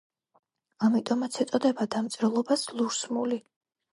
[0.87, 3.41] ამიტომაც ეწოდება დამწერლობას ლურსმული.